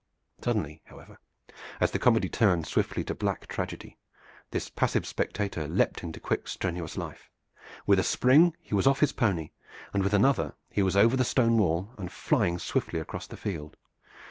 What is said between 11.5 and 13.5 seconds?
wall and flying swiftly across the